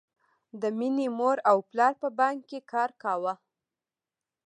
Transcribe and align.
د 0.61 0.63
مینې 0.77 1.07
مور 1.17 1.37
او 1.49 1.57
پلار 1.69 1.93
په 2.01 2.07
بانک 2.19 2.39
کې 2.49 2.59
کار 2.71 2.89
کاوه 3.01 3.33